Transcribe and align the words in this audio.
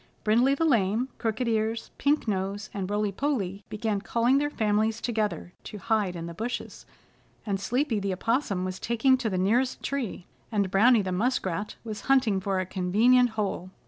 Brindley 0.23 0.55
the 0.55 0.65
Lame, 0.65 1.09
Crooked 1.19 1.47
Ears, 1.47 1.91
Pink 1.99 2.27
Nose 2.27 2.71
and 2.73 2.89
Rolly 2.89 3.11
Polly 3.11 3.63
began 3.69 4.01
calling 4.01 4.39
their 4.39 4.49
families 4.49 4.99
together 4.99 5.53
to 5.65 5.77
hide 5.77 6.15
in 6.15 6.25
the 6.25 6.33
bushes, 6.33 6.87
and 7.45 7.59
Sleepy 7.59 7.99
the 7.99 8.11
Opossum 8.11 8.65
was 8.65 8.79
taking 8.79 9.15
to 9.19 9.29
the 9.29 9.37
nearest 9.37 9.83
tree, 9.83 10.25
and 10.51 10.71
Browny 10.71 11.03
the 11.03 11.11
Muskrat 11.11 11.75
was 11.83 12.01
hunting 12.09 12.39
for 12.39 12.59
a 12.59 12.65
convenient 12.65 13.29
hole. 13.37 13.69